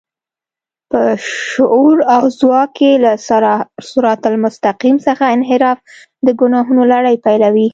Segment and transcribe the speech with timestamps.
[0.91, 1.01] په
[1.51, 3.11] شعور او ځواک کې له
[3.95, 5.79] صراط المستقيم څخه انحراف
[6.25, 7.67] د ګناهونو لړۍ پيلوي.